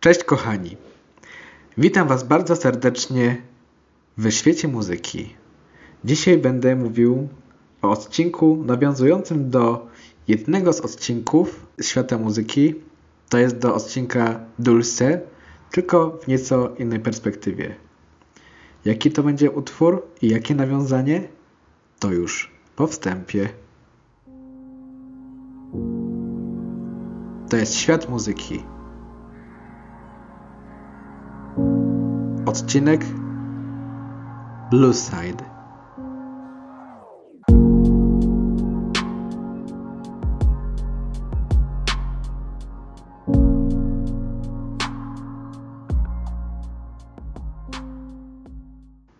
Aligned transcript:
Cześć 0.00 0.24
kochani. 0.24 0.76
Witam 1.78 2.08
Was 2.08 2.24
bardzo 2.24 2.56
serdecznie 2.56 3.42
w 4.18 4.30
świecie 4.30 4.68
muzyki. 4.68 5.34
Dzisiaj 6.04 6.38
będę 6.38 6.76
mówił 6.76 7.28
o 7.82 7.90
odcinku 7.90 8.62
nawiązującym 8.66 9.50
do 9.50 9.86
jednego 10.28 10.72
z 10.72 10.80
odcinków 10.80 11.66
świata 11.82 12.18
muzyki. 12.18 12.74
To 13.28 13.38
jest 13.38 13.58
do 13.58 13.74
odcinka 13.74 14.40
Dulce, 14.58 15.20
tylko 15.70 16.18
w 16.22 16.28
nieco 16.28 16.74
innej 16.78 17.00
perspektywie. 17.00 17.74
Jaki 18.84 19.10
to 19.10 19.22
będzie 19.22 19.50
utwór 19.50 20.06
i 20.22 20.28
jakie 20.28 20.54
nawiązanie? 20.54 21.28
To 21.98 22.12
już 22.12 22.50
po 22.76 22.86
wstępie. 22.86 23.48
To 27.50 27.56
jest 27.56 27.74
świat 27.74 28.08
muzyki. 28.08 28.62
Odcinek 32.50 33.04
Blue 34.70 34.94
Side. 34.94 35.44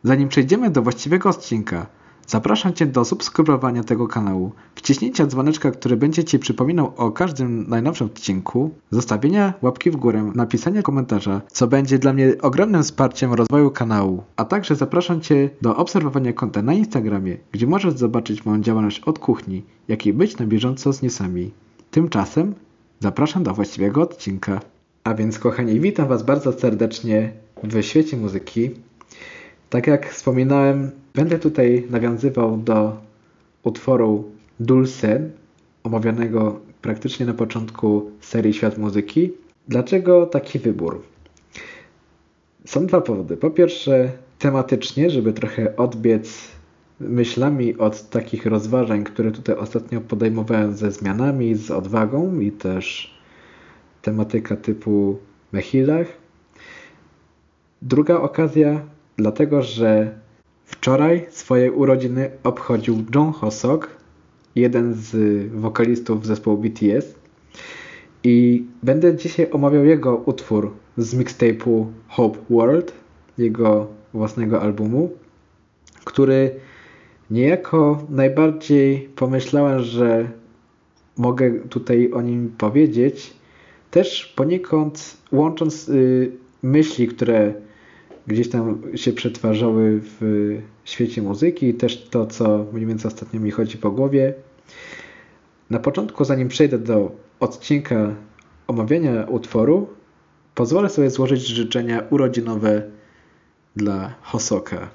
Zanim 0.03 0.29
przejdziemy 0.29 0.71
do 0.71 0.83
właściwego 0.83 1.29
odcinka, 1.29 1.87
zapraszam 2.31 2.73
Cię 2.73 2.87
do 2.87 3.05
subskrybowania 3.05 3.85
tego 3.85 4.09
kanału, 4.09 4.53
wciśnięcia 4.75 5.27
dzwoneczka, 5.27 5.71
który 5.71 5.97
będzie 5.97 6.25
Ci 6.25 6.39
przypominał 6.39 6.93
o 6.97 7.11
każdym 7.11 7.69
najnowszym 7.69 8.07
odcinku, 8.07 8.71
zostawienia 8.91 9.55
łapki 9.63 9.91
w 9.91 9.97
górę, 9.97 10.33
napisania 10.35 10.83
komentarza, 10.83 11.41
co 11.49 11.67
będzie 11.67 11.99
dla 11.99 12.13
mnie 12.13 12.35
ogromnym 12.43 12.83
wsparciem 12.83 13.33
rozwoju 13.33 13.71
kanału, 13.71 14.23
a 14.37 14.45
także 14.45 14.77
zapraszam 14.77 15.21
Cię 15.21 15.51
do 15.63 15.77
obserwowania 15.77 16.33
konta 16.33 16.63
na 16.63 16.75
Instagramie, 16.75 17.37
gdzie 17.53 17.67
możesz 17.67 17.95
zobaczyć 17.95 18.45
moją 18.45 18.61
działalność 18.61 19.01
od 19.01 19.19
kuchni, 19.19 19.63
jak 19.89 20.07
i 20.07 20.13
być 20.13 20.39
na 20.39 20.47
bieżąco 20.47 20.93
z 20.93 21.03
newsami. 21.03 21.51
Tymczasem 21.91 22.55
zapraszam 23.01 23.43
do 23.43 23.55
właściwego 23.55 24.03
odcinka. 24.03 24.61
A 25.05 25.15
więc 25.15 25.39
kochani, 25.39 25.81
witam 25.81 26.09
Was 26.09 26.23
bardzo 26.23 26.53
serdecznie 26.53 27.33
w 27.63 27.83
świecie 27.83 28.17
muzyki. 28.17 28.71
Tak 29.71 29.87
jak 29.87 30.11
wspominałem, 30.11 30.91
będę 31.15 31.39
tutaj 31.39 31.87
nawiązywał 31.91 32.57
do 32.57 32.97
utworu 33.63 34.25
Dulce, 34.61 35.31
omawianego 35.83 36.61
praktycznie 36.83 37.27
na 37.27 37.35
początku 37.35 38.11
serii 38.21 38.55
Świat 38.55 38.79
Muzyki. 38.79 39.33
Dlaczego 39.69 40.27
taki 40.27 40.59
wybór? 40.59 41.03
Są 42.65 42.87
dwa 42.87 43.01
powody. 43.01 43.37
Po 43.37 43.51
pierwsze, 43.51 44.13
tematycznie, 44.39 45.11
żeby 45.11 45.33
trochę 45.33 45.77
odbiec 45.77 46.49
myślami 47.01 47.79
od 47.79 48.11
takich 48.11 48.47
rozważań, 48.47 49.05
które 49.05 49.33
tutaj 49.33 49.57
ostatnio 49.57 50.01
podejmowałem 50.01 50.75
ze 50.75 50.93
zmianami, 50.93 51.55
z 51.55 51.71
odwagą 51.71 52.41
i 52.41 52.53
też 52.53 53.15
tematyka 54.03 54.57
typu 54.57 55.19
Mechilach. 55.53 56.07
Druga 57.83 58.21
okazja 58.21 58.81
dlatego 59.17 59.63
że 59.63 60.19
wczoraj 60.71 61.27
swoje 61.31 61.73
urodziny 61.73 62.31
obchodził 62.45 63.05
John 63.15 63.33
Hosok, 63.33 63.91
jeden 64.55 64.95
z 64.95 65.13
wokalistów 65.53 66.27
zespołu 66.27 66.59
BTS. 66.59 67.15
I 68.25 68.65
będę 68.83 69.17
dzisiaj 69.17 69.51
omawiał 69.51 69.85
jego 69.85 70.17
utwór 70.17 70.71
z 70.97 71.15
mixtape'u 71.15 71.87
Hope 72.09 72.39
World, 72.51 72.93
jego 73.39 73.87
własnego 74.15 74.63
albumu, 74.63 75.11
który 76.05 76.51
niejako 77.31 78.07
najbardziej 78.09 79.09
pomyślałem, 79.17 79.81
że 79.83 80.31
mogę 81.17 81.51
tutaj 81.51 82.13
o 82.13 82.23
nim 82.23 82.55
powiedzieć, 82.59 83.35
też 83.91 84.33
poniekąd 84.37 85.17
łącząc 85.33 85.89
y, 85.89 86.33
myśli, 86.63 87.09
które 87.09 87.55
gdzieś 88.31 88.49
tam 88.49 88.83
się 88.95 89.13
przetwarzały 89.13 90.01
w 90.03 90.21
świecie 90.85 91.23
muzyki 91.23 91.69
i 91.69 91.75
też 91.75 92.09
to, 92.09 92.27
co 92.27 92.67
mniej 92.73 92.87
więcej 92.87 93.09
ostatnio 93.09 93.41
mi 93.41 93.51
chodzi 93.51 93.79
po 93.79 93.91
głowie. 93.91 94.35
Na 95.71 95.79
początku, 95.79 96.25
zanim 96.25 96.49
przejdę 96.49 96.79
do 96.79 97.13
odcinka 97.41 98.15
omawiania 98.67 99.25
utworu, 99.25 99.89
pozwolę 100.55 100.89
sobie 100.89 101.11
złożyć 101.11 101.47
życzenia 101.47 102.03
urodzinowe 102.11 102.83
dla 103.77 104.15
Hosoka. 104.23 104.91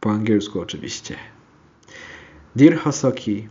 Po 0.00 0.10
angielsku 0.10 0.60
oczywiście. 0.60 1.16
Dear 2.56 2.76
Hosoki, 2.76 3.48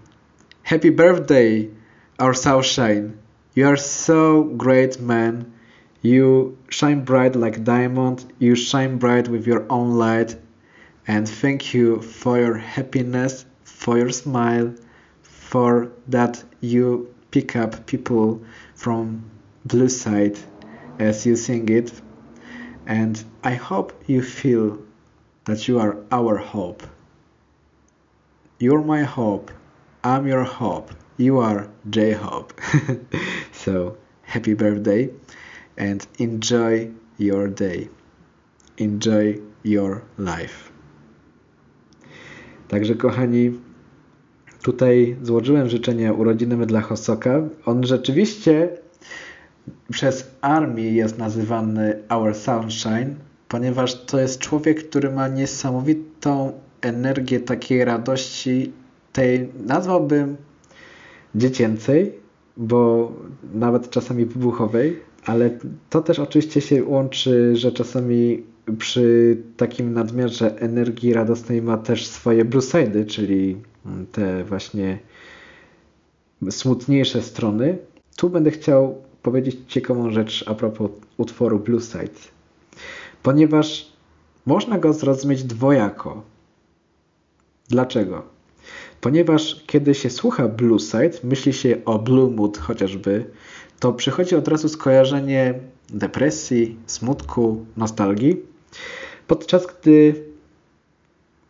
happy 0.64 0.92
birthday, 0.92 1.70
our 2.18 2.38
sunshine. 2.38 3.12
You 3.56 3.68
are 3.68 3.78
so 3.78 4.44
great 4.44 5.02
man. 5.02 5.46
You 6.04 6.58
shine 6.68 7.06
bright 7.06 7.34
like 7.34 7.64
diamond, 7.64 8.26
you 8.38 8.56
shine 8.56 8.98
bright 8.98 9.30
with 9.30 9.48
your 9.48 9.66
own 9.70 9.92
light. 9.92 10.36
And 11.08 11.28
thank 11.28 11.74
you 11.74 12.02
for 12.02 12.38
your 12.38 12.58
happiness, 12.58 13.46
for 13.64 13.98
your 13.98 14.10
smile, 14.10 14.76
for 15.22 15.94
that 16.10 16.44
you 16.60 17.16
pick 17.32 17.56
up 17.56 17.86
people 17.86 18.42
from 18.76 19.24
blue 19.64 19.88
side 19.88 20.38
as 21.00 21.26
you 21.26 21.38
sing 21.38 21.70
it. 21.70 21.94
And 22.86 23.24
I 23.42 23.54
hope 23.54 23.94
you 24.06 24.22
feel 24.22 24.80
that 25.46 25.70
you 25.70 25.80
are 25.80 25.96
our 26.12 26.36
hope. 26.36 26.84
You're 28.60 28.84
my 28.84 29.04
hope. 29.04 29.52
I'm 30.04 30.28
your 30.28 30.44
hope. 30.44 30.92
You 31.16 31.40
are 31.40 31.70
J 31.90 32.12
Hope. 32.12 32.60
so 33.54 33.96
happy 34.24 34.54
birthday 34.54 35.10
and 35.78 36.08
enjoy 36.20 36.92
your 37.20 37.50
day. 37.50 37.90
Enjoy 38.80 39.40
your 39.64 40.02
life. 40.18 40.72
Także 42.68 42.96
kochani, 42.96 43.60
tutaj 44.62 45.18
złożyłem 45.22 45.70
życzenia 45.70 46.14
urodzinowe 46.14 46.66
dla 46.66 46.82
Hosoka. 46.82 47.42
On 47.66 47.86
rzeczywiście 47.86 48.70
przez 49.92 50.32
armię 50.42 50.92
jest 50.92 51.18
nazywany 51.18 52.04
Our 52.10 52.36
Sunshine, 52.36 53.16
ponieważ 53.48 54.06
to 54.06 54.20
jest 54.20 54.40
człowiek, 54.40 54.90
który 54.90 55.12
ma 55.12 55.28
niesamowitą 55.28 56.52
energię 56.82 57.40
takiej 57.40 57.86
radości, 57.86 58.74
tej 59.14 59.50
nazwałbym 59.66 60.38
dziecięcej, 61.36 62.14
bo 62.58 63.12
nawet 63.54 63.90
czasami 63.90 64.26
wybuchowej, 64.26 65.00
ale 65.26 65.60
to 65.90 66.02
też 66.02 66.20
oczywiście 66.20 66.62
się 66.62 66.84
łączy, 66.84 67.56
że 67.56 67.72
czasami 67.72 68.44
przy 68.78 69.38
takim 69.58 69.94
nadmiarze 69.94 70.60
energii 70.60 71.14
radosnej 71.14 71.62
ma 71.62 71.78
też 71.78 72.08
swoje 72.08 72.46
blue 72.46 72.62
side'y, 72.64 73.06
czyli 73.06 73.58
te 74.12 74.44
właśnie 74.44 75.00
smutniejsze 76.50 77.22
strony. 77.22 77.78
Tu 78.16 78.30
będę 78.30 78.52
chciał 78.52 79.02
powiedzieć 79.22 79.58
ciekawą 79.68 80.12
rzecz 80.12 80.44
a 80.48 80.56
propos 80.56 80.92
utworu 81.18 81.60
Blue 81.60 81.82
Side, 81.82 82.20
ponieważ 83.24 83.92
można 84.46 84.80
go 84.80 84.94
zrozumieć 84.94 85.44
dwojako. 85.44 86.24
Dlaczego? 87.70 88.24
Ponieważ 89.02 89.64
kiedy 89.68 89.96
się 89.96 90.10
słucha 90.10 90.48
Blue 90.48 90.80
Side, 90.80 91.12
myśli 91.24 91.54
się 91.54 91.78
o 91.86 92.00
Blue 92.00 92.32
Mood 92.32 92.58
chociażby, 92.58 93.26
to 93.84 93.94
przychodzi 93.94 94.36
od 94.36 94.48
razu 94.48 94.70
skojarzenie 94.70 95.54
depresji, 95.90 96.78
smutku, 96.86 97.66
nostalgii. 97.78 98.42
Podczas 99.28 99.68
gdy 99.68 100.24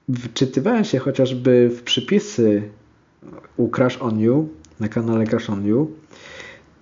wczytywałem 0.09 0.83
się 0.83 1.00
chociażby 1.00 1.69
w 1.69 1.83
przypisy 1.83 2.69
u 3.57 3.69
Crash 3.69 3.97
On 4.01 4.19
You, 4.19 4.50
na 4.80 4.88
kanale 4.88 5.27
Crash 5.27 5.50
On 5.50 5.65
You, 5.65 5.91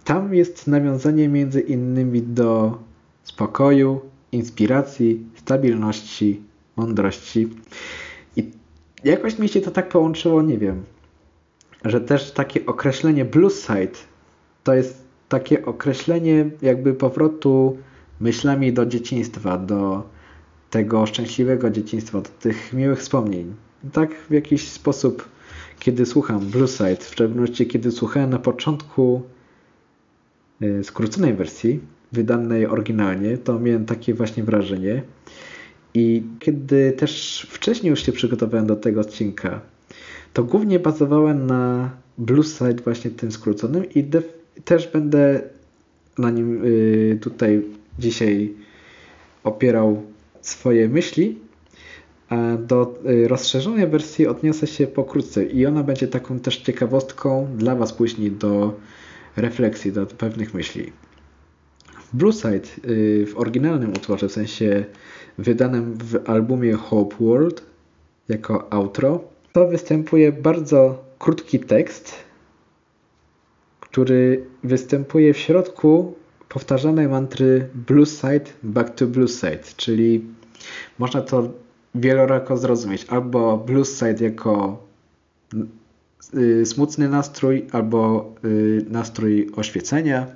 tam 0.03 0.33
jest 0.33 0.67
nawiązanie 0.67 1.29
między 1.29 1.61
innymi 1.61 2.21
do 2.21 2.77
spokoju, 3.23 4.01
inspiracji, 4.31 5.25
stabilności, 5.35 6.41
mądrości. 6.75 7.49
I 8.35 8.51
jakoś 9.03 9.39
mi 9.39 9.49
się 9.49 9.61
to 9.61 9.71
tak 9.71 9.89
połączyło, 9.89 10.41
nie 10.41 10.57
wiem, 10.57 10.83
że 11.85 12.01
też 12.01 12.31
takie 12.31 12.65
określenie 12.65 13.25
blue 13.25 13.51
side 13.51 13.97
to 14.63 14.73
jest 14.73 15.10
takie 15.31 15.65
określenie 15.65 16.49
jakby 16.61 16.93
powrotu 16.93 17.77
myślami 18.19 18.73
do 18.73 18.85
dzieciństwa, 18.85 19.57
do 19.57 20.03
tego 20.69 21.05
szczęśliwego 21.05 21.69
dzieciństwa, 21.69 22.21
do 22.21 22.29
tych 22.29 22.73
miłych 22.73 22.99
wspomnień. 22.99 23.55
Tak 23.93 24.15
w 24.29 24.31
jakiś 24.31 24.67
sposób, 24.69 25.29
kiedy 25.79 26.05
słucham 26.05 26.39
Blue 26.39 26.67
Side, 26.67 26.95
w 26.95 27.13
szczególności 27.13 27.67
kiedy 27.67 27.91
słuchałem 27.91 28.29
na 28.29 28.39
początku 28.39 29.21
y, 30.61 30.83
skróconej 30.83 31.33
wersji, 31.33 31.79
wydanej 32.11 32.67
oryginalnie. 32.67 33.37
To 33.37 33.59
miałem 33.59 33.85
takie 33.85 34.13
właśnie 34.13 34.43
wrażenie. 34.43 35.03
I 35.93 36.23
kiedy 36.39 36.91
też 36.91 37.47
wcześniej 37.49 37.89
już 37.89 38.05
się 38.05 38.11
przygotowałem 38.11 38.67
do 38.67 38.75
tego 38.75 39.01
odcinka, 39.01 39.61
to 40.33 40.43
głównie 40.43 40.79
bazowałem 40.79 41.47
na 41.47 41.91
Blues 42.17 42.57
Side 42.57 42.83
właśnie 42.83 43.11
tym 43.11 43.31
skróconym 43.31 43.93
i 43.93 44.03
też 44.65 44.87
będę 44.87 45.41
na 46.17 46.29
nim 46.29 46.65
y, 46.65 47.19
tutaj 47.21 47.61
dzisiaj 47.99 48.53
opierał 49.43 50.03
swoje 50.41 50.89
myśli, 50.89 51.39
a 52.29 52.57
do 52.57 52.99
y, 53.09 53.27
rozszerzonej 53.27 53.87
wersji 53.87 54.27
odniosę 54.27 54.67
się 54.67 54.87
pokrótce 54.87 55.43
i 55.45 55.65
ona 55.65 55.83
będzie 55.83 56.07
taką 56.07 56.39
też 56.39 56.57
ciekawostką 56.57 57.47
dla 57.57 57.75
Was 57.75 57.93
później 57.93 58.31
do 58.31 58.79
refleksji, 59.37 59.91
do 59.91 60.05
pewnych 60.05 60.53
myśli. 60.53 60.91
Blueside 62.13 62.67
y, 62.85 63.25
w 63.25 63.37
oryginalnym 63.37 63.89
utworze, 63.89 64.29
w 64.29 64.31
sensie 64.31 64.85
wydanym 65.37 65.93
w 65.93 66.29
albumie 66.29 66.73
Hope 66.73 67.15
World 67.19 67.63
jako 68.29 68.73
outro, 68.73 69.23
to 69.53 69.67
występuje 69.67 70.31
bardzo 70.31 71.03
krótki 71.19 71.59
tekst, 71.59 72.15
który 73.91 74.45
występuje 74.63 75.33
w 75.33 75.37
środku 75.37 76.15
powtarzanej 76.49 77.07
mantry 77.07 77.67
Blue 77.87 78.05
Side, 78.05 78.45
Back 78.63 78.95
to 78.95 79.07
Blue 79.07 79.27
Side, 79.27 79.63
czyli 79.77 80.25
można 80.99 81.21
to 81.21 81.49
wielorako 81.95 82.57
zrozumieć. 82.57 83.05
Albo 83.09 83.57
Blues 83.57 83.99
Side 83.99 84.23
jako 84.23 84.83
y, 86.37 86.65
smutny 86.65 87.09
nastrój, 87.09 87.67
albo 87.71 88.33
y, 88.45 88.85
nastrój 88.89 89.51
oświecenia, 89.55 90.27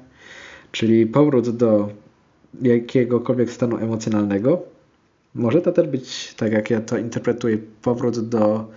czyli 0.72 1.06
powrót 1.06 1.50
do 1.50 1.90
jakiegokolwiek 2.62 3.52
stanu 3.52 3.78
emocjonalnego. 3.78 4.64
Może 5.36 5.62
to 5.62 5.72
też 5.72 5.88
być, 5.88 6.34
tak 6.34 6.52
jak 6.52 6.70
ja 6.70 6.82
to 6.82 6.98
interpretuję, 6.98 7.58
powrót 7.82 8.30
do 8.30 8.68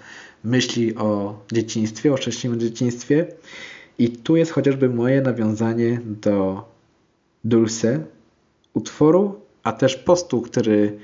myśli 0.45 0.97
o 0.97 1.39
dzieciństwie, 1.53 2.13
o 2.13 2.17
szczęśliwym 2.17 2.61
dzieciństwie. 2.61 3.27
I 3.99 4.11
tu 4.11 4.37
jest 4.37 4.53
chociażby 4.53 4.89
moje 4.89 5.23
nawiązanie 5.23 6.01
do 6.05 6.65
Dulce, 7.45 8.05
utworu, 8.75 9.41
a 9.63 9.73
też 9.73 9.97
postu, 9.97 10.43
który 10.43 10.99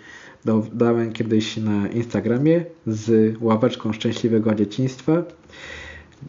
dodałem 0.44 1.12
kiedyś 1.12 1.56
na 1.56 1.88
Instagramie 1.88 2.64
z 2.86 3.36
ławeczką 3.40 3.92
szczęśliwego 3.92 4.54
dzieciństwa. 4.54 5.22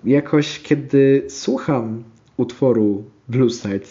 Jakoś 0.03 0.59
kiedy 0.59 1.25
słucham 1.29 2.03
utworu 2.37 3.03
Blueside, 3.27 3.87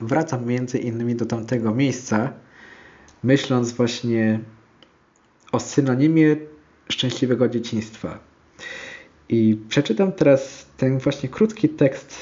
wracam 0.00 0.46
między 0.46 0.78
innymi 0.78 1.14
do 1.14 1.26
tamtego 1.26 1.74
miejsca, 1.74 2.32
myśląc 3.22 3.72
właśnie 3.72 4.40
o 5.52 5.60
synonimie 5.60 6.36
szczęśliwego 6.88 7.48
dzieciństwa. 7.48 8.33
I 9.28 9.58
przeczytam 9.68 10.12
teraz 10.12 10.66
ten 10.76 10.98
właśnie 10.98 11.28
krótki 11.28 11.68
tekst, 11.68 12.16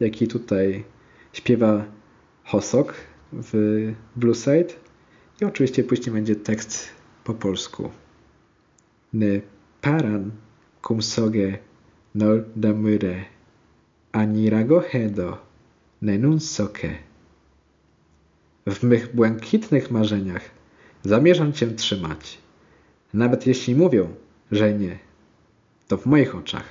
jaki 0.00 0.28
tutaj 0.28 0.84
śpiewa 1.32 1.84
Hosok 2.44 2.94
w 3.32 3.52
Blueside. 4.16 4.74
I 5.40 5.44
oczywiście 5.44 5.84
później 5.84 6.14
będzie 6.14 6.36
tekst 6.36 6.88
po 7.24 7.34
polsku. 7.34 7.90
Ne 9.12 9.40
paran 9.80 10.30
cum 10.82 11.02
soge 11.02 11.58
nol 12.14 12.44
damure 12.56 13.24
ani 14.12 14.50
rago 14.50 14.80
hedo 14.80 15.38
nenun 16.02 16.40
soke. 16.40 16.90
W 18.66 18.82
mych 18.82 19.14
błękitnych 19.14 19.90
marzeniach 19.90 20.50
zamierzam 21.04 21.52
Cię 21.52 21.66
trzymać. 21.66 22.38
Nawet 23.14 23.46
jeśli 23.46 23.74
mówią, 23.74 24.14
że 24.52 24.74
nie, 24.74 24.98
to 25.88 25.96
w 25.96 26.06
moich 26.06 26.34
oczach. 26.34 26.64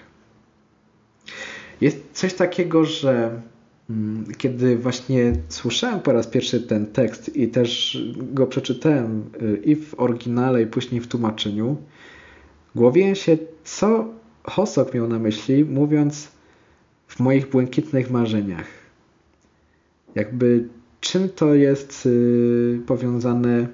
Jest 1.82 1.98
coś 2.14 2.34
takiego, 2.34 2.86
że 2.86 3.42
Mm, 3.90 4.26
kiedy 4.38 4.78
właśnie 4.78 5.34
słyszałem 5.50 6.00
po 6.00 6.14
raz 6.14 6.28
pierwszy 6.28 6.62
ten 6.62 6.88
tekst 6.88 7.36
i 7.36 7.48
też 7.48 7.98
go 8.18 8.48
przeczytałem 8.48 9.24
y, 9.42 9.62
i 9.66 9.76
w 9.76 10.00
oryginale, 10.00 10.62
i 10.62 10.68
później 10.68 11.02
w 11.02 11.08
tłumaczeniu, 11.08 11.78
głowiłem 12.76 13.16
się, 13.16 13.38
co 13.64 14.08
Hosok 14.44 14.94
miał 14.94 15.08
na 15.08 15.20
myśli, 15.20 15.66
mówiąc 15.66 16.32
w 17.08 17.20
moich 17.20 17.50
błękitnych 17.50 18.12
marzeniach. 18.12 18.68
Jakby 20.16 20.68
czym 21.02 21.30
to 21.30 21.56
jest 21.56 22.06
y, 22.06 22.82
powiązane 22.88 23.68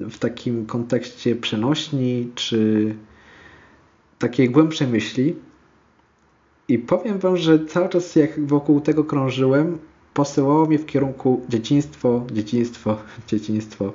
w 0.00 0.18
takim 0.18 0.66
kontekście 0.66 1.36
przenośni, 1.36 2.30
czy 2.34 2.94
takiej 4.18 4.50
głębszej 4.50 4.88
myśli. 4.88 5.34
I 6.68 6.78
powiem 6.78 7.18
Wam, 7.18 7.36
że 7.36 7.66
cały 7.66 7.88
czas 7.88 8.16
jak 8.16 8.46
wokół 8.46 8.80
tego 8.80 9.04
krążyłem, 9.04 9.78
posyłało 10.14 10.66
mnie 10.66 10.78
w 10.78 10.86
kierunku 10.86 11.40
dzieciństwo, 11.48 12.26
dzieciństwo, 12.32 12.96
dzieciństwo. 13.30 13.92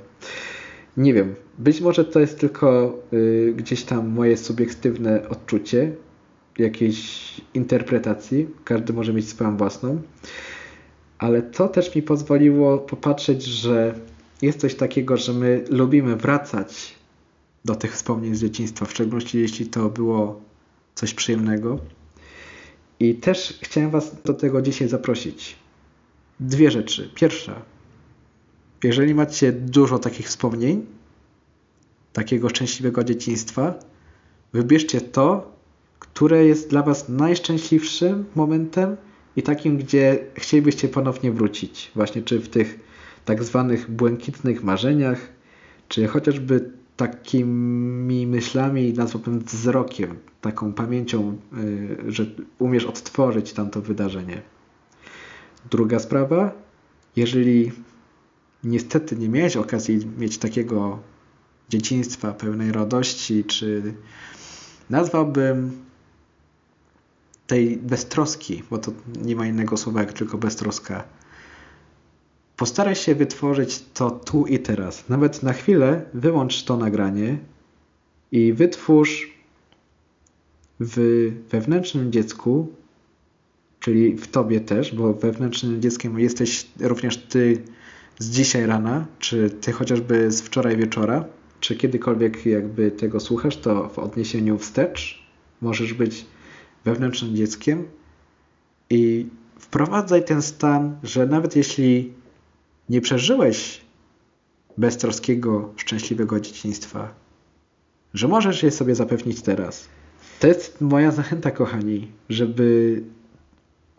Nie 0.98 1.14
wiem, 1.14 1.36
być 1.58 1.82
może 1.82 2.06
to 2.06 2.20
jest 2.20 2.40
tylko 2.40 2.98
y, 3.14 3.54
gdzieś 3.58 3.84
tam 3.84 4.10
moje 4.10 4.38
subiektywne 4.38 5.30
odczucie 5.30 5.96
jakiejś 6.58 7.42
interpretacji. 7.54 8.48
Każdy 8.64 8.94
może 8.94 9.14
mieć 9.14 9.30
swoją 9.30 9.58
własną. 9.58 10.02
Ale 11.18 11.42
to 11.42 11.68
też 11.68 11.96
mi 11.96 12.02
pozwoliło 12.02 12.78
popatrzeć, 12.78 13.44
że 13.44 13.96
jest 14.42 14.60
coś 14.60 14.76
takiego, 14.76 15.18
że 15.18 15.34
my 15.34 15.66
lubimy 15.70 16.16
wracać 16.16 16.96
do 17.66 17.76
tych 17.76 17.94
wspomnień 17.94 18.36
z 18.36 18.42
dzieciństwa, 18.42 18.86
w 18.86 18.92
szczególności 18.92 19.40
jeśli 19.40 19.66
to 19.66 19.90
było 19.90 20.42
coś 20.96 21.14
przyjemnego. 21.14 21.80
I 23.00 23.16
też 23.16 23.60
chciałem 23.62 23.92
Was 23.92 24.22
do 24.22 24.34
tego 24.34 24.62
dzisiaj 24.62 24.88
zaprosić. 24.88 25.56
Dwie 26.40 26.72
rzeczy. 26.72 27.10
Pierwsza, 27.16 27.62
jeżeli 28.84 29.14
macie 29.14 29.52
dużo 29.52 30.00
takich 30.00 30.28
wspomnień, 30.28 30.86
takiego 32.14 32.50
szczęśliwego 32.50 33.04
dzieciństwa, 33.04 33.74
wybierzcie 34.54 35.02
to, 35.02 35.54
które 36.00 36.46
jest 36.46 36.70
dla 36.70 36.84
Was 36.84 37.10
najszczęśliwszym 37.10 38.26
momentem 38.36 38.98
i 39.36 39.44
takim, 39.44 39.78
gdzie 39.78 40.20
chcielibyście 40.36 40.88
ponownie 40.88 41.32
wrócić. 41.32 41.92
Właśnie 41.96 42.22
czy 42.22 42.40
w 42.40 42.50
tych 42.50 42.80
tak 43.26 43.44
zwanych 43.44 43.92
błękitnych 43.92 44.64
marzeniach, 44.64 45.30
czy 45.88 46.08
chociażby 46.08 46.72
takimi 46.98 48.28
myślami, 48.28 48.94
nazwałbym 48.94 49.40
wzrokiem, 49.40 50.16
taką 50.42 50.74
pamięcią, 50.74 51.38
y, 51.58 52.12
że 52.12 52.26
umiesz 52.60 52.86
odtworzyć 52.86 53.54
tamto 53.54 53.82
wydarzenie. 53.82 54.42
Druga 55.72 56.00
sprawa, 56.00 56.52
jeżeli 57.16 57.72
niestety 58.64 59.16
nie 59.16 59.30
miałeś 59.30 59.58
okazji 59.58 60.00
mieć 60.18 60.38
takiego 60.38 61.00
dzieciństwa 61.70 62.32
pełnej 62.32 62.72
radości, 62.72 63.44
czy 63.44 63.94
nazwałbym 64.90 65.72
tej 67.48 67.78
beztroski, 67.78 68.64
bo 68.70 68.78
to 68.78 68.92
nie 69.22 69.36
ma 69.36 69.48
innego 69.48 69.78
słowa 69.78 70.00
jak 70.00 70.14
tylko 70.14 70.38
beztroska, 70.38 71.04
Postaraj 72.58 72.96
się 72.96 73.16
wytworzyć 73.16 73.84
to 73.94 74.12
tu 74.12 74.46
i 74.46 74.60
teraz. 74.60 75.10
Nawet 75.10 75.44
na 75.44 75.54
chwilę 75.54 76.06
wyłącz 76.14 76.64
to 76.64 76.78
nagranie 76.78 77.38
i 78.32 78.54
wytwórz 78.54 79.34
w 80.80 81.32
wewnętrznym 81.50 82.12
dziecku, 82.12 82.68
czyli 83.80 84.18
w 84.18 84.28
tobie 84.28 84.62
też, 84.62 84.96
bo 84.96 85.14
wewnętrznym 85.14 85.82
dzieckiem 85.82 86.20
jesteś 86.20 86.68
również 86.80 87.18
ty 87.18 87.62
z 88.20 88.30
dzisiaj 88.30 88.66
rana, 88.66 89.06
czy 89.20 89.50
ty 89.50 89.72
chociażby 89.72 90.32
z 90.32 90.42
wczoraj 90.42 90.78
wieczora, 90.78 91.26
czy 91.60 91.76
kiedykolwiek 91.76 92.46
jakby 92.46 92.92
tego 92.92 93.20
słuchasz, 93.20 93.58
to 93.58 93.90
w 93.90 94.00
odniesieniu 94.00 94.58
wstecz 94.58 95.24
możesz 95.62 95.94
być 95.94 96.26
wewnętrznym 96.86 97.36
dzieckiem 97.36 97.88
i 98.90 99.26
wprowadzaj 99.60 100.26
ten 100.26 100.42
stan, 100.42 100.98
że 101.04 101.26
nawet 101.28 101.56
jeśli 101.56 102.14
nie 102.94 103.02
przeżyłeś 103.02 103.82
beztroskiego, 104.78 105.74
szczęśliwego 105.76 106.40
dzieciństwa, 106.40 107.14
że 108.14 108.28
możesz 108.28 108.64
je 108.64 108.72
sobie 108.72 108.96
zapewnić 108.96 109.42
teraz. 109.42 109.88
To 110.40 110.48
jest 110.48 110.82
moja 110.82 111.12
zachęta, 111.12 111.52
kochani, 111.52 112.08
żeby, 112.30 113.02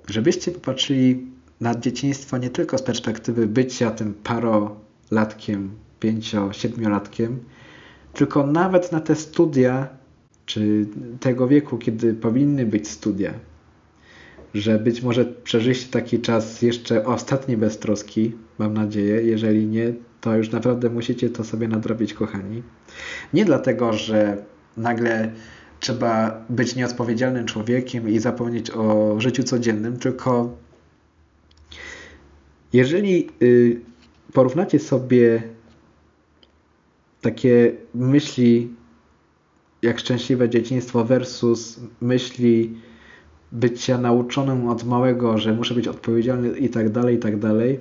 żebyście 0.06 0.52
popatrzyli 0.52 1.26
na 1.60 1.74
dzieciństwo 1.74 2.38
nie 2.38 2.50
tylko 2.50 2.78
z 2.78 2.82
perspektywy 2.82 3.46
bycia 3.46 3.90
tym 3.90 4.14
parolatkiem, 4.14 5.70
pięcio, 6.00 6.52
siedmiolatkiem, 6.52 7.38
tylko 8.12 8.46
nawet 8.46 8.92
na 8.92 9.00
te 9.00 9.14
studia, 9.16 9.88
czy 10.46 10.86
tego 11.20 11.48
wieku, 11.48 11.78
kiedy 11.78 12.14
powinny 12.14 12.66
być 12.66 12.88
studia. 12.88 13.34
Że 14.54 14.78
być 14.78 15.02
może 15.02 15.24
przeżyliście 15.24 15.92
taki 15.92 16.20
czas 16.20 16.62
jeszcze 16.62 17.06
ostatni 17.06 17.56
beztroski, 17.56 18.32
mam 18.58 18.74
nadzieję. 18.74 19.22
Jeżeli 19.22 19.66
nie, 19.66 19.92
to 20.20 20.36
już 20.36 20.50
naprawdę 20.50 20.90
musicie 20.90 21.30
to 21.30 21.44
sobie 21.44 21.68
nadrobić, 21.68 22.14
kochani. 22.14 22.62
Nie 23.32 23.44
dlatego, 23.44 23.92
że 23.92 24.36
nagle 24.76 25.32
trzeba 25.80 26.44
być 26.48 26.76
nieodpowiedzialnym 26.76 27.46
człowiekiem 27.46 28.08
i 28.08 28.18
zapomnieć 28.18 28.70
o 28.70 29.14
życiu 29.20 29.42
codziennym, 29.42 29.96
tylko 29.96 30.56
jeżeli 32.72 33.28
y, 33.42 33.80
porównacie 34.32 34.78
sobie 34.78 35.42
takie 37.20 37.72
myśli 37.94 38.74
jak 39.82 39.98
szczęśliwe 39.98 40.48
dzieciństwo 40.48 41.04
versus 41.04 41.80
myśli 42.00 42.76
bycia 43.54 43.98
nauczonym 43.98 44.68
od 44.68 44.84
małego, 44.84 45.38
że 45.38 45.52
muszę 45.52 45.74
być 45.74 45.88
odpowiedzialny 45.88 46.58
i 46.58 46.68
tak 46.68 46.90
dalej, 46.90 47.16
i 47.16 47.18
tak 47.18 47.38
dalej, 47.38 47.80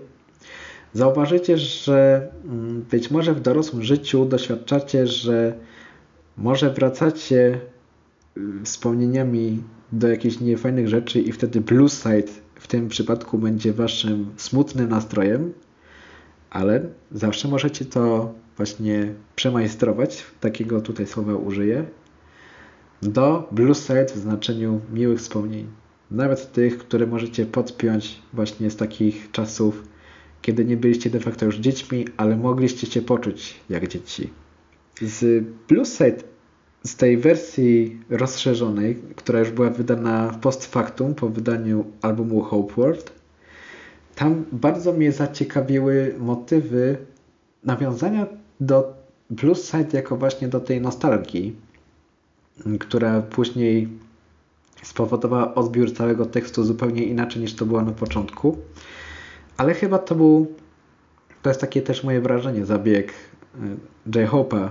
zauważycie, 0.94 1.58
że 1.58 2.28
mm, 2.46 2.86
być 2.92 3.12
może 3.12 3.34
w 3.34 3.42
dorosłym 3.42 3.84
życiu 3.84 4.26
doświadczacie, 4.26 5.08
że 5.08 5.54
może 6.38 6.74
wracacie 6.74 7.60
y, 8.38 8.42
wspomnieniami 8.64 9.64
do 9.92 10.08
jakichś 10.08 10.40
niefajnych 10.40 10.88
rzeczy 10.88 11.22
i 11.22 11.32
wtedy 11.32 11.62
blue 11.62 11.90
side 11.90 12.32
w 12.56 12.68
tym 12.68 12.88
przypadku 12.88 13.38
będzie 13.38 13.74
waszym 13.74 14.32
smutnym 14.38 14.90
nastrojem, 14.90 15.54
ale 16.50 16.82
zawsze 17.12 17.48
możecie 17.48 17.86
to 17.86 18.34
właśnie 18.58 19.14
przemajstrować, 19.36 20.24
takiego 20.40 20.82
tutaj 20.82 21.08
słowa 21.08 21.36
użyję, 21.36 21.86
do 23.10 23.48
blue 23.52 23.76
side 23.76 24.06
w 24.06 24.18
znaczeniu 24.18 24.82
miłych 24.94 25.20
wspomnień. 25.20 25.68
Nawet 26.12 26.52
tych, 26.52 26.78
które 26.78 27.08
możecie 27.08 27.46
podpiąć 27.46 28.20
właśnie 28.34 28.72
z 28.72 28.76
takich 28.76 29.32
czasów, 29.32 29.84
kiedy 30.42 30.66
nie 30.66 30.78
byliście 30.78 31.10
de 31.10 31.20
facto 31.20 31.46
już 31.46 31.58
dziećmi, 31.58 32.06
ale 32.18 32.38
mogliście 32.38 32.88
się 32.88 33.02
poczuć 33.02 33.56
jak 33.70 33.88
dzieci. 33.88 34.30
Z 35.02 35.46
blue 35.68 35.86
side 35.86 36.18
z 36.84 36.96
tej 36.96 37.18
wersji 37.18 38.00
rozszerzonej, 38.10 38.96
która 39.16 39.40
już 39.40 39.52
była 39.52 39.70
wydana 39.70 40.40
post 40.42 40.66
factum 40.66 41.16
po 41.16 41.30
wydaniu 41.30 41.86
albumu 42.02 42.42
Hope 42.42 42.74
World, 42.74 43.12
tam 44.16 44.46
bardzo 44.52 44.94
mnie 44.94 45.12
zaciekawiły 45.12 46.16
motywy 46.20 46.98
nawiązania 47.64 48.28
do 48.60 49.04
Plus 49.38 49.72
Side 49.72 49.98
jako 49.98 50.18
właśnie 50.18 50.48
do 50.48 50.60
tej 50.60 50.82
nostalgii, 50.82 51.56
która 52.80 53.22
później 53.22 53.90
spowodowała 54.84 55.56
odbiór 55.56 55.94
całego 55.94 56.26
tekstu 56.26 56.64
zupełnie 56.64 57.04
inaczej 57.04 57.42
niż 57.42 57.56
to 57.56 57.66
było 57.66 57.82
na 57.82 57.92
początku. 57.92 58.58
Ale 59.58 59.74
chyba 59.74 60.00
to 60.00 60.16
był, 60.16 60.56
to 61.42 61.50
jest 61.50 61.62
takie 61.62 61.82
też 61.82 62.04
moje 62.04 62.22
wrażenie, 62.22 62.66
zabieg 62.66 63.14
y, 64.14 64.20
J. 64.20 64.32
Hope'a, 64.32 64.70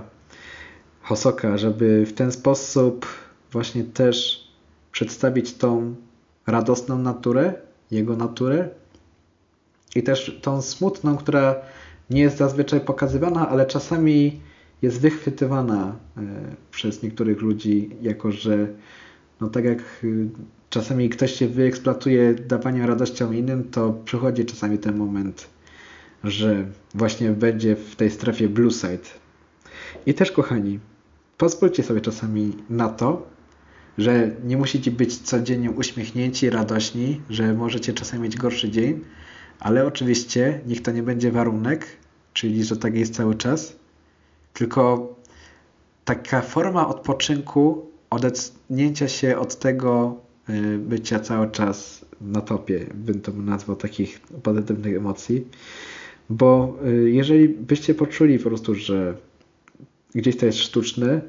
Hosoka, 1.01 1.57
żeby 1.57 2.05
w 2.05 2.13
ten 2.13 2.31
sposób 2.31 3.05
właśnie 3.51 3.83
też 3.83 4.47
przedstawić 4.91 5.53
tą 5.53 5.95
radosną 6.47 6.97
naturę, 6.97 7.53
jego 7.91 8.15
naturę 8.15 8.69
i 9.95 10.03
też 10.03 10.39
tą 10.41 10.61
smutną, 10.61 11.17
która 11.17 11.55
nie 12.09 12.21
jest 12.21 12.37
zazwyczaj 12.37 12.81
pokazywana, 12.81 13.49
ale 13.49 13.65
czasami 13.65 14.41
jest 14.83 14.99
wychwytywana 14.99 15.95
e, 16.17 16.21
przez 16.71 17.03
niektórych 17.03 17.41
ludzi, 17.41 17.89
jako 18.01 18.31
że 18.31 18.67
no 19.41 19.49
tak 19.49 19.65
jak 19.65 19.79
y, 20.03 20.29
czasami 20.69 21.09
ktoś 21.09 21.31
się 21.33 21.47
wyeksploatuje 21.47 22.33
dawaniem 22.33 22.85
radością 22.85 23.31
innym, 23.31 23.63
to 23.63 23.93
przychodzi 24.05 24.45
czasami 24.45 24.77
ten 24.77 24.97
moment, 24.97 25.47
że 26.23 26.65
właśnie 26.95 27.29
będzie 27.29 27.75
w 27.75 27.95
tej 27.95 28.11
strefie 28.11 28.49
blue 28.49 28.71
side. 28.71 29.09
I 30.05 30.13
też 30.13 30.31
kochani, 30.31 30.79
pozwólcie 31.37 31.83
sobie 31.83 32.01
czasami 32.01 32.53
na 32.69 32.89
to, 32.89 33.27
że 33.97 34.31
nie 34.43 34.57
musicie 34.57 34.91
być 34.91 35.17
codziennie 35.17 35.71
uśmiechnięci, 35.71 36.49
radośni, 36.49 37.21
że 37.29 37.53
możecie 37.53 37.93
czasami 37.93 38.23
mieć 38.23 38.37
gorszy 38.37 38.69
dzień, 38.69 39.01
ale 39.59 39.85
oczywiście 39.85 40.61
niech 40.67 40.81
to 40.81 40.91
nie 40.91 41.03
będzie 41.03 41.31
warunek, 41.31 41.85
czyli 42.33 42.63
że 42.63 42.77
tak 42.77 42.95
jest 42.95 43.15
cały 43.15 43.35
czas, 43.35 43.82
tylko 44.53 45.15
taka 46.05 46.41
forma 46.41 46.87
odpoczynku, 46.87 47.85
odetchnięcia 48.09 49.07
się 49.07 49.37
od 49.37 49.59
tego 49.59 50.17
y, 50.49 50.77
bycia 50.77 51.19
cały 51.19 51.51
czas 51.51 52.05
na 52.21 52.41
topie, 52.41 52.85
bym 52.93 53.21
to 53.21 53.31
nazwał 53.31 53.77
takich 53.77 54.19
pozytywnych 54.19 54.97
emocji. 54.97 55.47
Bo 56.29 56.77
y, 56.87 57.11
jeżeli 57.11 57.49
byście 57.49 57.95
poczuli 57.95 58.39
po 58.39 58.49
prostu, 58.49 58.75
że 58.75 59.17
gdzieś 60.15 60.37
to 60.37 60.45
jest 60.45 60.57
sztuczne, 60.57 61.21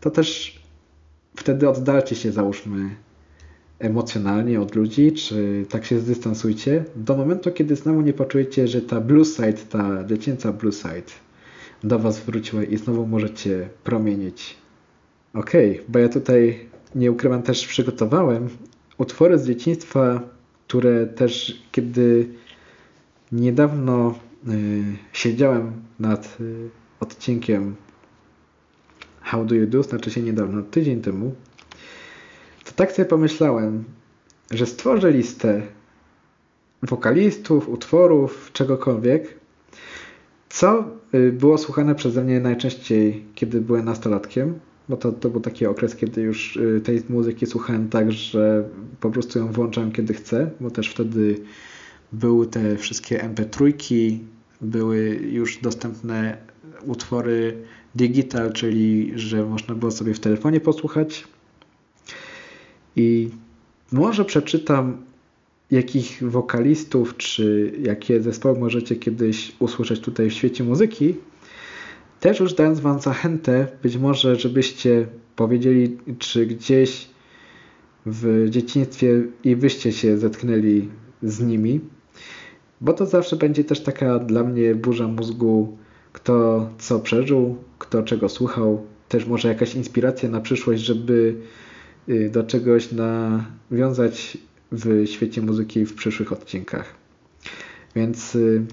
to 0.00 0.10
też 0.10 0.58
wtedy 1.36 1.68
oddalcie 1.68 2.16
się, 2.16 2.32
załóżmy, 2.32 2.90
emocjonalnie 3.78 4.60
od 4.60 4.74
ludzi, 4.74 5.12
czy 5.12 5.66
tak 5.68 5.84
się 5.84 6.00
zdystansujcie, 6.00 6.84
do 6.96 7.16
momentu, 7.16 7.52
kiedy 7.52 7.76
znowu 7.76 8.00
nie 8.00 8.12
poczujecie, 8.12 8.68
że 8.68 8.82
ta 8.82 9.00
blue 9.00 9.24
side, 9.24 9.52
ta 9.70 10.04
dziecięca 10.04 10.52
blue 10.52 10.72
side 10.72 11.27
do 11.84 11.98
Was 11.98 12.20
wróciła 12.20 12.62
i 12.62 12.76
znowu 12.76 13.06
możecie 13.06 13.68
promienić. 13.84 14.56
Okej, 15.34 15.72
okay, 15.72 15.84
bo 15.88 15.98
ja 15.98 16.08
tutaj 16.08 16.68
nie 16.94 17.12
ukrywam, 17.12 17.42
też 17.42 17.66
przygotowałem 17.66 18.48
utwory 18.98 19.38
z 19.38 19.46
dzieciństwa, 19.46 20.20
które 20.66 21.06
też 21.06 21.62
kiedy 21.72 22.28
niedawno 23.32 24.18
y, 24.48 24.82
siedziałem 25.12 25.72
nad 26.00 26.36
y, 26.40 26.70
odcinkiem 27.00 27.76
How 29.20 29.44
Do 29.44 29.54
You 29.54 29.66
Do, 29.66 29.82
znaczy 29.82 30.10
się 30.10 30.22
niedawno, 30.22 30.62
tydzień 30.62 31.00
temu, 31.00 31.34
to 32.64 32.72
tak 32.72 32.92
sobie 32.92 33.08
pomyślałem, 33.08 33.84
że 34.50 34.66
stworzę 34.66 35.10
listę 35.12 35.62
wokalistów, 36.82 37.68
utworów, 37.68 38.50
czegokolwiek, 38.52 39.37
co 40.48 40.84
y, 41.14 41.32
było 41.32 41.58
słuchane 41.58 41.94
przeze 41.94 42.24
mnie 42.24 42.40
najczęściej, 42.40 43.24
kiedy 43.34 43.60
byłem 43.60 43.84
nastolatkiem, 43.84 44.58
bo 44.88 44.96
to, 44.96 45.12
to 45.12 45.30
był 45.30 45.40
taki 45.40 45.66
okres, 45.66 45.96
kiedy 45.96 46.22
już 46.22 46.56
y, 46.56 46.80
tej 46.84 47.02
muzyki 47.08 47.46
słuchałem 47.46 47.88
tak, 47.88 48.12
że 48.12 48.68
po 49.00 49.10
prostu 49.10 49.38
ją 49.38 49.52
włączałem 49.52 49.92
kiedy 49.92 50.14
chcę, 50.14 50.50
bo 50.60 50.70
też 50.70 50.88
wtedy 50.88 51.40
były 52.12 52.46
te 52.46 52.76
wszystkie 52.76 53.18
MP3, 53.18 54.18
były 54.60 54.98
już 55.30 55.58
dostępne 55.58 56.36
utwory 56.86 57.56
digital, 57.94 58.52
czyli 58.52 59.12
że 59.14 59.44
można 59.44 59.74
było 59.74 59.90
sobie 59.90 60.14
w 60.14 60.20
telefonie 60.20 60.60
posłuchać. 60.60 61.24
I 62.96 63.30
może 63.92 64.24
przeczytam, 64.24 65.02
jakich 65.70 66.30
wokalistów 66.30 67.16
czy 67.16 67.72
jakie 67.82 68.20
zespoły 68.20 68.58
możecie 68.58 68.96
kiedyś 68.96 69.52
usłyszeć 69.58 70.00
tutaj 70.00 70.30
w 70.30 70.32
świecie 70.32 70.64
muzyki. 70.64 71.14
Też 72.20 72.40
już 72.40 72.54
dając 72.54 72.80
Wam 72.80 73.00
zachętę, 73.00 73.66
być 73.82 73.96
może, 73.96 74.36
żebyście 74.36 75.06
powiedzieli, 75.36 75.98
czy 76.18 76.46
gdzieś 76.46 77.08
w 78.06 78.46
dzieciństwie 78.50 79.22
i 79.44 79.56
wyście 79.56 79.92
się 79.92 80.18
zetknęli 80.18 80.88
z 81.22 81.40
nimi, 81.40 81.80
bo 82.80 82.92
to 82.92 83.06
zawsze 83.06 83.36
będzie 83.36 83.64
też 83.64 83.82
taka 83.82 84.18
dla 84.18 84.44
mnie 84.44 84.74
burza 84.74 85.08
mózgu, 85.08 85.76
kto 86.12 86.68
co 86.78 87.00
przeżył, 87.00 87.56
kto 87.78 88.02
czego 88.02 88.28
słuchał, 88.28 88.86
też 89.08 89.26
może 89.26 89.48
jakaś 89.48 89.74
inspiracja 89.74 90.28
na 90.28 90.40
przyszłość, 90.40 90.82
żeby 90.82 91.34
y, 92.08 92.30
do 92.30 92.44
czegoś 92.44 92.88
nawiązać 93.70 94.38
w 94.72 95.06
świecie 95.06 95.42
muzyki 95.42 95.86
w 95.86 95.94
przyszłych 95.94 96.32
odcinkach. 96.32 96.94
Więc 97.96 98.34
y, 98.34 98.66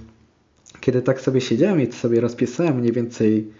kiedy 0.80 1.02
tak 1.02 1.22
sobie 1.22 1.42
siedziałem 1.42 1.82
i 1.82 1.92
sobie 1.92 2.22
rozpisałem 2.22 2.80
mniej 2.80 2.92
więcej 2.92 3.52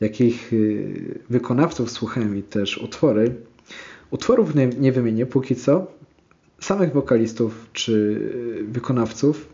jakich 0.00 0.52
y, 0.52 1.18
wykonawców 1.30 1.90
słuchałem 1.90 2.36
i 2.36 2.42
też 2.42 2.78
utwory, 2.78 3.34
utworów 4.10 4.54
nie, 4.54 4.66
nie 4.66 4.92
wymienię 4.92 5.26
póki 5.26 5.56
co, 5.56 5.86
samych 6.60 6.92
wokalistów 6.92 7.66
czy 7.72 8.20
wykonawców, 8.68 9.48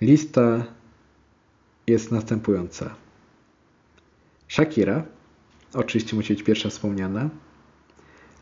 lista 0.00 0.64
jest 1.86 2.12
następująca. 2.12 2.94
Shakira, 4.48 5.04
oczywiście 5.74 6.16
musi 6.16 6.34
być 6.34 6.42
pierwsza 6.42 6.68
wspomniana, 6.68 7.30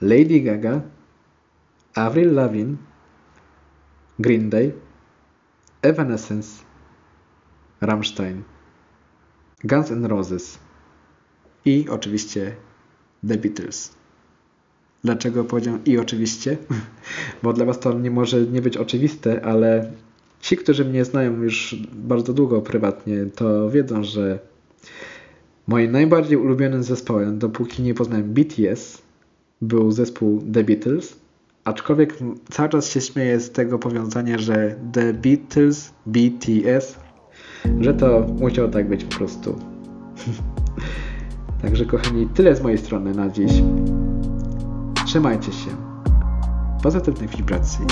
Lady 0.00 0.40
Gaga, 0.40 0.80
Avril 1.94 2.35
Lavigne, 2.35 2.76
Green 4.19 4.50
Day, 4.50 4.73
Evanescence, 5.83 6.62
Rammstein, 7.81 8.42
Guns 9.64 9.90
N' 9.90 10.07
Roses 10.07 10.59
i 11.64 11.87
oczywiście 11.88 12.57
The 13.28 13.37
Beatles. 13.37 13.95
dlaczego 15.04 15.45
powiedziałem 15.45 15.85
i 15.85 15.99
oczywiście, 15.99 16.57
bo 17.42 17.52
dla 17.52 17.64
Was 17.64 17.81
to 17.81 17.99
nie 17.99 18.11
może 18.11 18.47
nie 18.47 18.62
być 18.62 18.76
oczywiste, 18.76 19.45
ale 19.45 19.92
ci, 20.40 20.57
którzy 20.57 20.85
mnie 20.85 21.04
znają 21.04 21.42
już 21.42 21.76
bardzo 21.92 22.33
długo 22.33 22.62
prywatnie, 22.62 23.26
to 23.26 23.71
wiedzą, 23.71 24.04
że 24.04 24.38
moim 25.66 25.92
najbardziej 25.92 26.37
ulubionym 26.37 26.83
zespołem, 26.83 27.38
dopóki 27.38 27.83
nie 27.83 27.95
poznałem 27.95 28.35
BTS, 28.35 29.02
był 29.62 29.92
zespół 29.92 30.42
The 30.52 30.64
Beatles, 30.64 31.21
aczkolwiek 31.64 32.19
cały 32.50 32.69
czas 32.69 32.90
się 32.90 33.00
śmieję 33.00 33.40
z 33.40 33.50
tego 33.50 33.78
powiązania, 33.78 34.38
że 34.38 34.76
The 34.92 35.12
Beatles, 35.12 35.92
BTS, 36.07 36.99
że 37.81 37.95
to 37.95 38.26
musiało 38.40 38.69
tak 38.69 38.88
być 38.88 39.04
po 39.04 39.16
prostu. 39.16 39.59
Także 41.62 41.85
kochani, 41.85 42.28
tyle 42.35 42.57
z 42.57 42.62
mojej 42.62 42.78
strony 42.78 43.14
na 43.14 43.28
dziś. 43.28 43.52
Trzymajcie 45.07 45.52
się. 45.52 45.71
Pozytywnej 46.83 47.28
wibracji. 47.28 47.85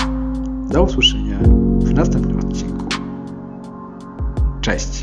Do 0.69 0.83
usłyszenia 0.83 1.39
w 1.79 1.93
następnym 1.93 2.39
odcinku. 2.39 2.85
Cześć. 4.61 5.00